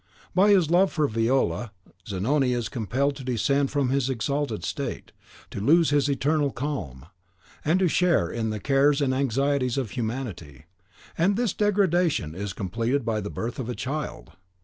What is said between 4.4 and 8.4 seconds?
state, to lose his eternal calm, and to share